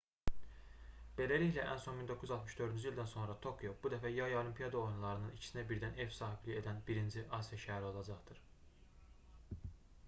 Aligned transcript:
beləliklə 1.17 1.65
ən 1.73 1.81
son 1.83 1.99
1964-cü 2.03 2.81
ildən 2.91 3.09
sonra 3.11 3.35
tokio 3.47 3.75
bu 3.83 3.91
dəfə 3.95 4.13
yay 4.13 4.37
olimpiada 4.41 4.81
oyunlarının 4.81 5.37
ikisinə 5.37 5.67
birdən 5.75 6.01
ev 6.07 6.17
sahibliyi 6.23 6.59
edən 6.65 6.83
birinci 6.91 7.27
asiya 7.41 7.63
şəhəri 7.67 7.91
olacaqdır 7.93 8.43